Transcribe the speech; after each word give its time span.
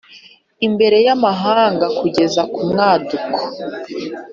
Imbere 0.67 0.97
Y 1.05 1.09
Amahanga 1.15 1.85
Kugeza 1.99 2.41
Ku 2.53 2.59
Mwaduko 2.69 3.37